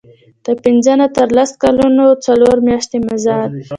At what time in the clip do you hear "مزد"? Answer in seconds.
3.07-3.51